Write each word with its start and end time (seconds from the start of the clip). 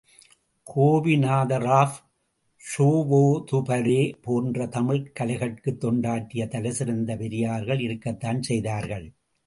கோபிநாதராவ் 0.67 1.97
ஷோவோதுபரே, 2.63 4.13
போன்ற 4.21 4.67
தமிழ்க் 4.67 5.11
கலைகட்கு 5.19 5.71
தொண்டாற்றிய 5.81 6.47
தலைசிறந்த 6.47 7.15
பெரியார்கள் 7.15 7.79
இருக்கத்தான் 7.79 8.41
செய்தார்கள். 8.41 9.13